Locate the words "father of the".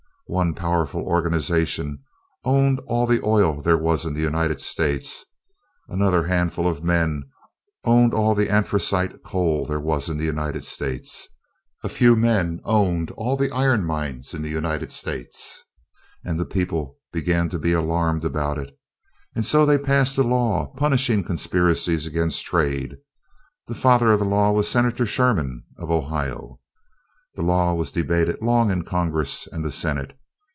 23.75-24.25